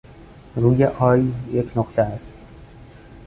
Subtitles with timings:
[0.55, 1.23] روی "i"
[1.55, 2.37] یک نقطه است.